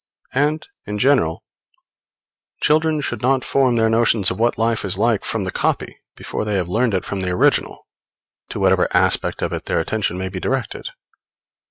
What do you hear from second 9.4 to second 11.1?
of it their attention may be directed.